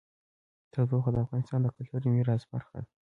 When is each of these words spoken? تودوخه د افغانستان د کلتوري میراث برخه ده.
تودوخه 0.73 1.09
د 1.13 1.17
افغانستان 1.25 1.59
د 1.61 1.67
کلتوري 1.75 2.07
میراث 2.15 2.43
برخه 2.51 2.73
ده. 2.83 2.87